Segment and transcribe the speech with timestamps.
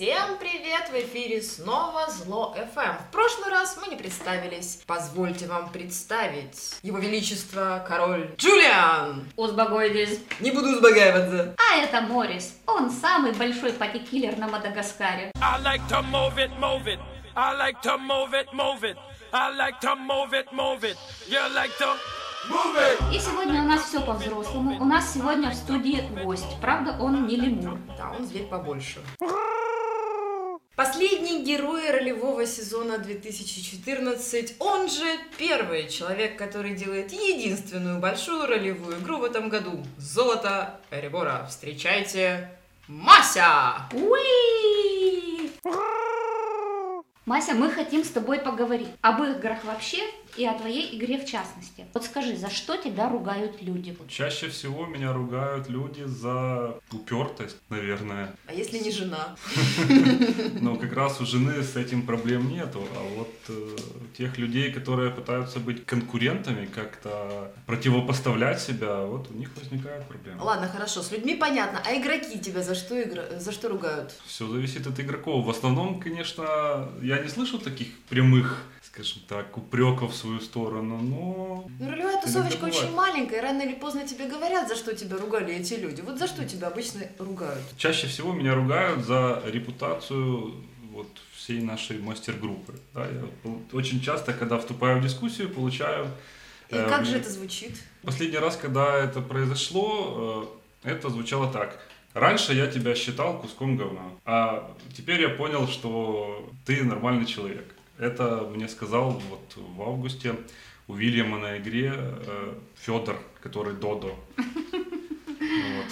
[0.00, 0.88] Всем привет!
[0.88, 2.96] В эфире снова Зло FM.
[3.06, 4.80] В прошлый раз мы не представились.
[4.86, 9.30] Позвольте вам представить Его Величество Король Джулиан.
[9.36, 10.20] Узбагойдис.
[10.40, 11.54] Не буду узбагаиваться.
[11.58, 12.56] А это Морис.
[12.64, 15.32] Он самый большой party killer на Мадагаскаре.
[15.38, 16.98] I like to move it, move it.
[17.36, 18.96] I like to move it, move it.
[19.34, 20.96] I like to move it, move it.
[21.28, 21.94] You like to.
[23.12, 24.80] И сегодня у нас все по-взрослому.
[24.80, 26.58] У нас сегодня в студии гость.
[26.62, 27.78] Правда, он не лемур.
[27.98, 29.00] Да, он зверь побольше.
[30.80, 35.04] Последний герой ролевого сезона 2014, он же
[35.36, 39.84] первый человек, который делает единственную большую ролевую игру в этом году.
[39.98, 41.44] Золото Эребора.
[41.50, 42.48] Встречайте,
[42.88, 43.90] Мася!
[43.92, 45.50] Уи!
[47.26, 49.98] Мася, мы хотим с тобой поговорить об играх вообще
[50.36, 51.86] и о твоей игре в частности.
[51.94, 53.96] Вот скажи, за что тебя ругают люди?
[54.08, 58.34] Чаще всего меня ругают люди за упертость, наверное.
[58.46, 59.36] А если не жена?
[60.60, 62.86] Но как раз у жены с этим проблем нету.
[62.96, 63.76] А вот э,
[64.16, 70.42] тех людей, которые пытаются быть конкурентами, как-то противопоставлять себя, вот у них возникают проблемы.
[70.42, 71.82] Ладно, хорошо, с людьми понятно.
[71.84, 73.38] А игроки тебя за что, игра...
[73.38, 74.14] за что ругают?
[74.26, 75.44] Все зависит от игроков.
[75.44, 81.64] В основном, конечно, я не слышу таких прямых, скажем так, упреков свою сторону, но...
[81.78, 85.54] Ну, ролевая Иногда тусовочка очень маленькая, рано или поздно тебе говорят, за что тебя ругали
[85.54, 86.00] эти люди.
[86.00, 87.64] Вот за что тебя обычно ругают?
[87.76, 90.54] Чаще всего меня ругают за репутацию
[90.92, 92.74] вот всей нашей мастер-группы.
[92.94, 93.24] Да, я
[93.72, 96.06] очень часто, когда вступаю в дискуссию, получаю...
[96.68, 97.72] И э, как же это звучит?
[98.02, 100.48] Последний раз, когда это произошло,
[100.84, 101.80] э, это звучало так.
[102.14, 107.74] Раньше я тебя считал куском говна, а теперь я понял, что ты нормальный человек.
[108.00, 110.34] Это мне сказал вот в августе
[110.88, 111.92] у Вильяма на игре
[112.74, 114.14] Федор, который Додо.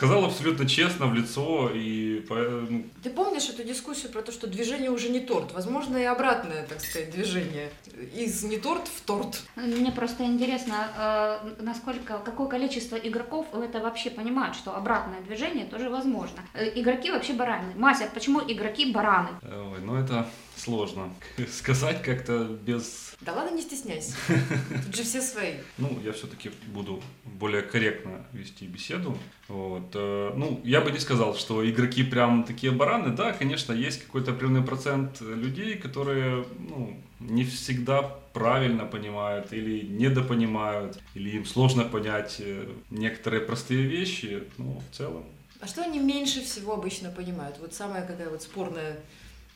[0.00, 4.46] Сказал абсолютно честно в лицо и по- ну, Ты помнишь эту дискуссию про то, что
[4.46, 5.52] движение уже не торт?
[5.52, 7.68] Возможно, и обратное, так сказать, движение.
[8.14, 9.42] Из не торт в торт.
[9.56, 15.90] Мне просто интересно, э, насколько, какое количество игроков это вообще понимают, что обратное движение тоже
[15.90, 16.40] возможно.
[16.54, 17.74] Э, Игроки вообще бараны.
[17.76, 19.28] Мася, почему игроки бараны?
[19.42, 21.12] Ой, ну это сложно
[21.52, 24.14] сказать как-то без Да ладно, не стесняйся.
[24.86, 25.56] Тут же все свои.
[25.76, 29.18] Ну, я все-таки буду более корректно вести беседу.
[29.48, 29.89] Вот.
[29.94, 33.14] Э, Ну, я бы не сказал, что игроки прям такие бараны.
[33.14, 38.02] Да, конечно, есть какой-то определенный процент людей, которые ну, не всегда
[38.32, 44.42] правильно понимают или недопонимают, или им сложно понять э, некоторые простые вещи.
[44.58, 45.24] Но в целом
[45.60, 47.56] А что они меньше всего обычно понимают?
[47.60, 48.96] Вот самая какая вот спорная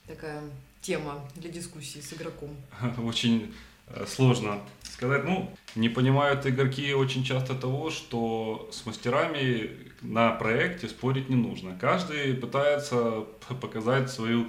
[0.07, 0.41] такая
[0.83, 2.51] тема для дискуссии с игроком.
[2.99, 3.55] очень
[3.89, 5.25] э, сложно сказать.
[5.25, 9.71] Ну, не понимают игроки очень часто того, что с мастерами
[10.05, 11.77] на проекте спорить не нужно.
[11.81, 13.25] Каждый пытается
[13.61, 14.49] показать свою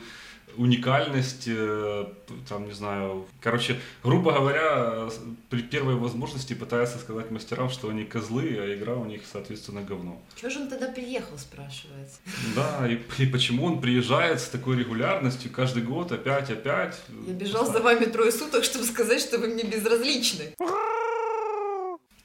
[0.58, 2.06] уникальность, э,
[2.48, 5.10] там, не знаю, короче, грубо говоря,
[5.50, 10.22] при первой возможности пытается сказать мастерам, что они козлы, а игра у них, соответственно, говно.
[10.36, 12.20] Чего же он тогда приехал, спрашивается?
[12.56, 17.00] Да, и, и почему он приезжает с такой регулярностью каждый год, опять, опять?
[17.28, 20.54] Я бежал за вами трое суток, чтобы сказать, что вы мне безразличны.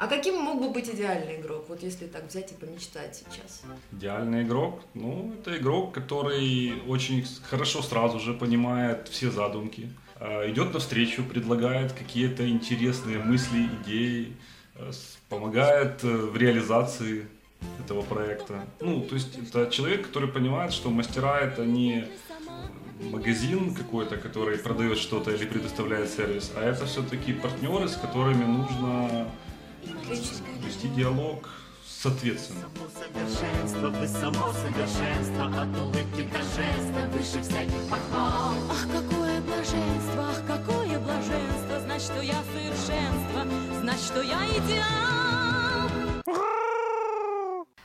[0.00, 3.60] А каким мог бы быть идеальный игрок, вот если так взять и помечтать сейчас?
[3.92, 4.80] Идеальный игрок?
[4.94, 11.92] Ну, это игрок, который очень хорошо сразу же понимает все задумки, э, идет навстречу, предлагает
[11.92, 14.32] какие-то интересные мысли, идеи,
[14.76, 14.90] э,
[15.28, 17.28] помогает э, в реализации
[17.84, 18.64] этого проекта.
[18.80, 22.06] Ну, то есть это человек, который понимает, что мастера это не
[23.02, 29.28] магазин какой-то, который продает что-то или предоставляет сервис, а это все-таки партнеры, с которыми нужно.
[30.62, 31.48] Вести диалог
[32.00, 32.66] соответственно.
[32.94, 38.54] совершенство, вы само совершенство, от улыбки торжества, выше всяких похвал.
[38.70, 45.10] Ах, какое блаженство, ах, какое блаженство, знать, что я совершенство, знать, что я идеал.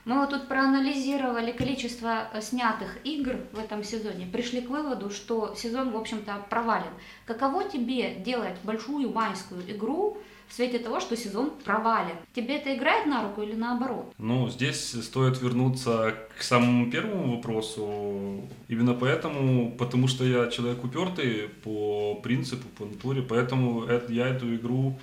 [0.06, 5.56] Мы вот тут проанализировали количество э, снятых игр в этом сезоне, пришли к выводу, что
[5.56, 6.94] сезон, в общем-то, провален.
[7.26, 12.16] Каково тебе делать большую майскую игру в свете того, что сезон провален?
[12.34, 14.14] Тебе это играет на руку или наоборот?
[14.18, 18.42] Ну, здесь стоит вернуться к самому первому вопросу.
[18.68, 24.56] Именно поэтому, потому что я человек упертый по принципу, по натуре, поэтому это- я эту
[24.56, 25.00] игру,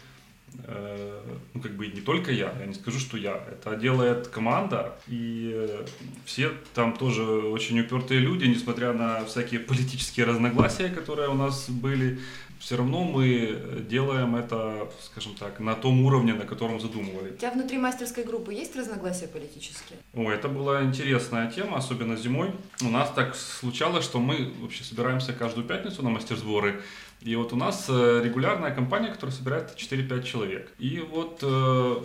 [0.66, 1.20] э,
[1.54, 5.50] ну, как бы не только я, я не скажу, что я, это делает команда, и
[5.54, 5.84] э,
[6.24, 12.18] все там тоже очень упертые люди, несмотря на всякие политические разногласия, которые у нас были,
[12.62, 17.32] все равно мы делаем это, скажем так, на том уровне, на котором задумывали.
[17.32, 19.98] У тебя внутри мастерской группы есть разногласия политические?
[20.14, 22.52] О, это была интересная тема, особенно зимой.
[22.80, 26.82] У нас так случалось, что мы вообще собираемся каждую пятницу на мастерсборы.
[27.20, 30.72] И вот у нас э, регулярная компания, которая собирает 4-5 человек.
[30.78, 31.96] И вот э,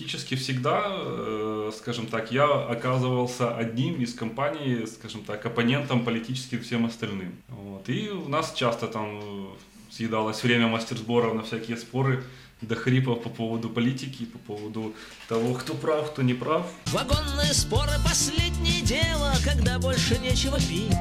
[0.00, 6.86] фактически всегда, э, скажем так, я оказывался одним из компаний, скажем так, оппонентом политическим всем
[6.86, 7.32] остальным.
[7.48, 7.88] Вот.
[7.88, 9.56] И у нас часто там
[9.90, 12.24] съедалось время мастерсборов на всякие споры
[12.60, 14.94] до хрипов по поводу политики, по поводу
[15.28, 16.66] того, кто прав, кто не прав.
[16.86, 20.94] Вагонные споры– последнее дело, когда больше нечего пить.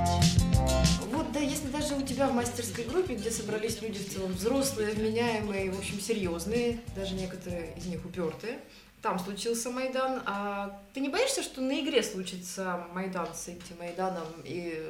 [1.12, 4.94] Вот, да, если даже у тебя в мастерской группе, где собрались люди в целом взрослые,
[4.94, 8.60] вменяемые, в общем, серьезные, даже некоторые из них упертые,
[9.02, 14.28] там случился Майдан, а ты не боишься, что на игре случится Майдан с этим Майданом
[14.44, 14.82] и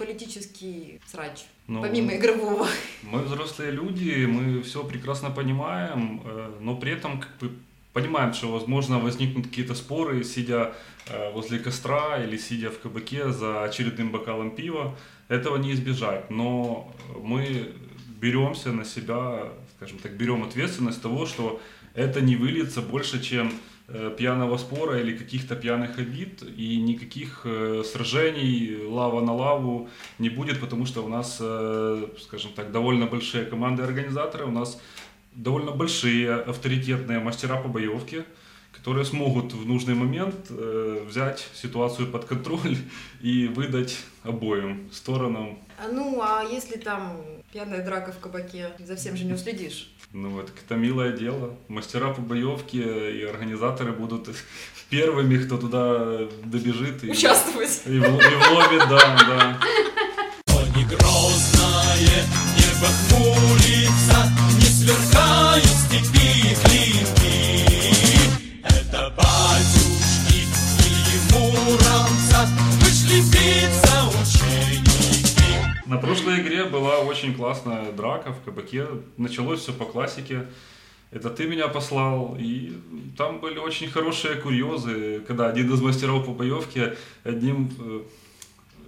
[0.00, 2.66] политический срач, Ну, помимо игрового?
[3.02, 7.52] Мы взрослые люди, мы все прекрасно понимаем, э, но при этом как бы
[7.92, 10.72] понимаем, что возможно возникнут какие-то споры, сидя
[11.06, 14.96] э, возле костра или сидя в кабаке за очередным бокалом пива.
[15.28, 16.90] Этого не избежать, но
[17.22, 17.72] мы
[18.20, 21.60] беремся на себя, скажем так, берем ответственность того, что
[21.94, 23.52] это не выльется больше, чем
[24.16, 29.88] пьяного спора или каких-то пьяных обид, и никаких э, сражений лава на лаву
[30.18, 34.80] не будет, потому что у нас, э, скажем так, довольно большие команды организаторы, у нас
[35.34, 38.24] довольно большие авторитетные мастера по боевке,
[38.72, 42.76] которые смогут в нужный момент э, взять ситуацию под контроль
[43.20, 45.58] и выдать обоим сторонам.
[45.82, 47.22] А ну, а если там
[47.52, 49.90] пьяная драка в кабаке, за всем же не уследишь?
[50.12, 51.56] Ну вот, это милое дело.
[51.68, 54.28] Мастера по боевке и организаторы будут
[54.90, 57.82] первыми, кто туда добежит и, Участвовать.
[57.86, 58.08] и, в- и
[58.50, 59.60] вломит, да, да.
[62.56, 63.69] Небо хмурится,
[77.44, 78.86] классная драка в кабаке.
[79.16, 80.46] Началось все по классике.
[81.10, 82.72] Это ты меня послал, и
[83.16, 88.02] там были очень хорошие курьезы, когда один из мастеров по боевке одним э,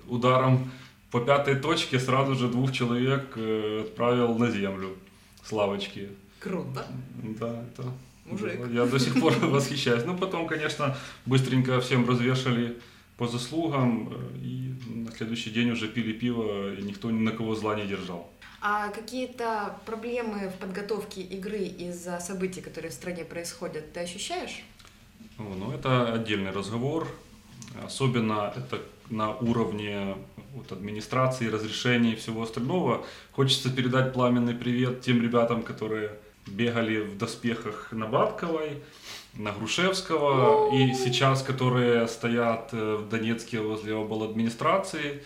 [0.08, 0.70] ударом
[1.10, 4.90] по пятой точке сразу же двух человек э, отправил на землю
[5.42, 6.08] с лавочки.
[6.38, 6.86] Круто.
[7.40, 7.88] Да, это...
[8.26, 8.60] Мужик.
[8.60, 10.04] было- Я до сих пор восхищаюсь.
[10.04, 10.94] Ну, потом, конечно,
[11.26, 12.76] быстренько всем развешали
[13.16, 17.54] по заслугам, э, и на следующий день уже пили пиво, и никто ни на кого
[17.54, 18.30] зла не держал.
[18.64, 24.62] А какие-то проблемы в подготовке игры из-за событий, которые в стране происходят, ты ощущаешь?
[25.36, 27.08] О, Ну, это отдельный разговор.
[27.84, 28.80] Особенно это
[29.10, 30.16] на уровне
[30.54, 33.04] вот, администрации, разрешений и всего остального.
[33.32, 36.12] Хочется передать пламенный привет тем ребятам, которые
[36.46, 38.80] бегали в доспехах на Батковой,
[39.34, 44.22] на Грушевского, и сейчас, которые стоят э, в Донецке возле обл.
[44.22, 45.22] администрации.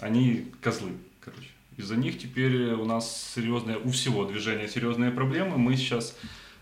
[0.00, 1.48] Они козлы, короче.
[1.76, 5.58] Из-за них теперь у нас серьезные, у всего движения серьезные проблемы.
[5.58, 6.16] Мы сейчас,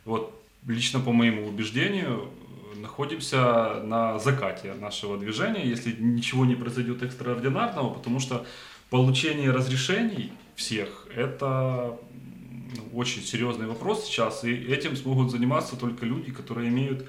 [0.05, 2.31] вот лично по моему убеждению,
[2.77, 8.47] находимся на закате нашего движения, если ничего не произойдет экстраординарного, потому что
[8.91, 11.99] получение разрешений всех– это
[12.77, 17.07] ну, очень серьезный вопрос сейчас, и этим смогут заниматься только люди, которые имеют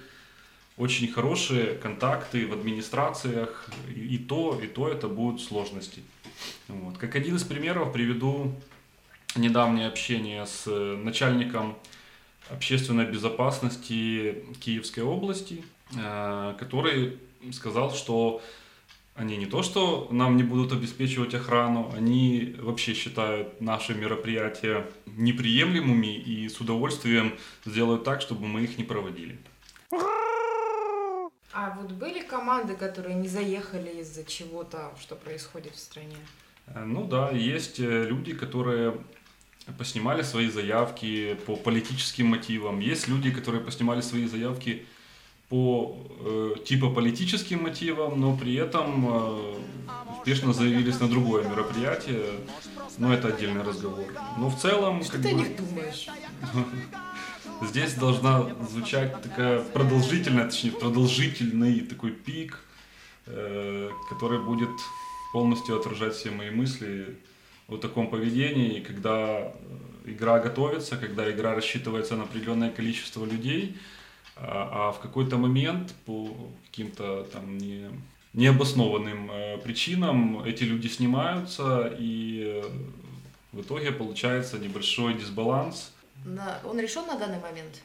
[0.77, 6.01] очень хорошие контакты в администрациях, и то, и то это будут сложности.
[6.67, 6.97] Вот.
[6.97, 8.53] Как один из примеров приведу
[9.35, 11.77] недавнее общение с э, начальником
[12.49, 15.63] общественной безопасности Киевской области,
[15.95, 17.17] э, который
[17.51, 18.41] сказал, что
[19.15, 26.17] они не то, что нам не будут обеспечивать охрану, они вообще считают наши мероприятия неприемлемыми
[26.17, 27.33] и с удовольствием
[27.65, 29.37] сделают так, чтобы мы их не проводили.
[31.57, 36.17] А вот были команды, которые не заехали из-за чего-то, что происходит в стране?
[36.67, 38.93] Э, Ну да, есть э, люди, которые
[39.77, 42.81] поснимали свои заявки по политическим мотивам.
[42.81, 44.85] Есть люди, которые поснимали свои заявки
[45.47, 49.55] по э, типа политическим мотивам, но при этом э,
[50.17, 52.25] успешно заявились на другое мероприятие.
[52.97, 54.07] Но это отдельный разговор.
[54.37, 56.07] Но в целом, Что как ты о бы, них думаешь?
[57.61, 62.59] здесь должна звучать такая продолжительная, точнее продолжительный такой пик,
[63.25, 64.69] э, который будет
[65.33, 67.17] полностью отражать все мои мысли
[67.67, 69.51] о таком поведении, когда э,
[70.05, 73.77] игра готовится, когда игра рассчитывается на определенное количество людей,
[74.35, 76.35] а, а в какой-то момент по
[76.65, 77.89] каким-то там не,
[78.33, 82.61] необоснованным э, причинам эти люди снимаются и
[83.53, 85.94] В итоге получается небольшой дисбаланс.
[86.23, 87.81] На- Он решен на данный момент?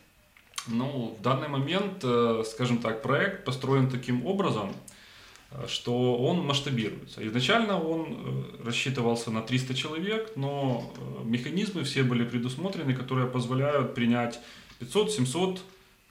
[0.68, 4.72] Ну, в данный момент, э, скажем так, проект построен таким образом,
[5.52, 7.26] э, что он масштабируется.
[7.26, 8.06] Изначально он
[8.60, 10.92] э, рассчитывался на 300 человек, но
[11.25, 14.38] механизмы все были предусмотрены, которые позволяют принять
[14.78, 15.60] 500, 700,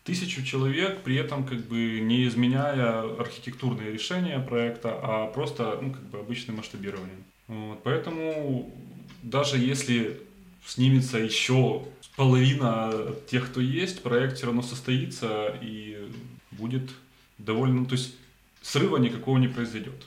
[0.04, 6.02] тысячу человек, при этом как бы не изменяя архитектурные решения проекта, а просто ну, как
[6.10, 7.24] бы обычным масштабированием.
[7.48, 8.74] Вот, поэтому
[9.22, 10.20] даже если
[10.66, 11.86] снимется еще
[12.16, 12.94] половина
[13.30, 16.12] тех, кто есть, проект все равно состоится и
[16.52, 16.90] будет
[17.38, 18.16] довольно, то есть
[18.62, 20.06] срыва никакого не произойдет.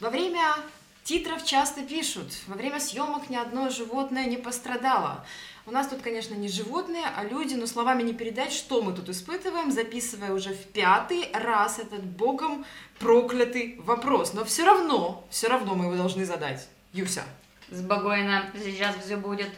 [0.00, 0.54] Во время
[1.04, 5.24] титров часто пишут, во время съемок ни одно животное не пострадало.
[5.68, 9.10] У нас тут, конечно, не животные, а люди, но словами не передать, что мы тут
[9.10, 12.64] испытываем, записывая уже в пятый раз этот богом
[12.98, 14.32] проклятый вопрос.
[14.32, 16.66] Но все равно, все равно мы его должны задать.
[16.94, 17.22] Юся.
[17.70, 19.50] Спокойно, сейчас все будет.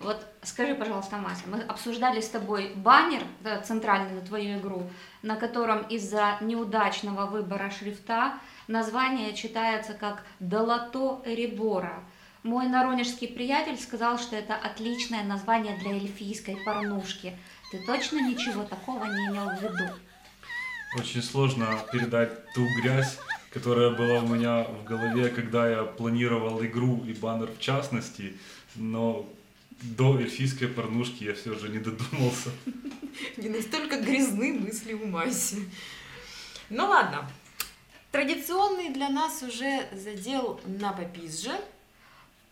[0.00, 4.82] Вот скажи, пожалуйста, Мася, мы обсуждали с тобой баннер да, центральный на твою игру,
[5.22, 8.34] на котором из-за неудачного выбора шрифта
[8.66, 12.02] название читается как «Долото Эребора».
[12.42, 17.36] Мой наронежский приятель сказал, что это отличное название для эльфийской порнушки.
[17.70, 19.92] Ты точно ничего такого не имел в виду?
[20.98, 23.18] Очень сложно передать ту грязь,
[23.50, 28.36] которая была у меня в голове, когда я планировал игру и баннер в частности,
[28.74, 29.28] но
[29.82, 32.50] до эльфийской порнушки я все же не додумался.
[33.36, 35.68] Не настолько грязны мысли у Маси.
[36.70, 37.30] Ну ладно.
[38.12, 41.52] Традиционный для нас уже задел на попизже.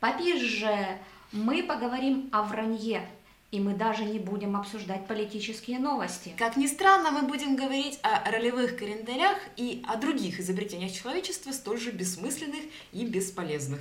[0.01, 0.99] Попизже
[1.33, 3.09] мы поговорим о вранье,
[3.51, 6.35] и мы даже не будем обсуждать политические новости.
[6.39, 11.81] Как ни странно, мы будем говорить о ролевых календарях и о других изобретениях человечества, столь
[11.81, 12.61] же бессмысленных
[12.93, 13.81] и бесполезных.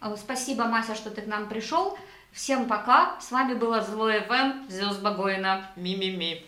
[0.00, 1.96] Э, Спасибо, Мася, что ты к нам пришел.
[2.32, 3.18] Всем пока.
[3.20, 4.68] С вами была Зло ФМ.
[4.68, 5.70] Зюз Багоина.
[5.76, 6.42] Ми-ми-ми.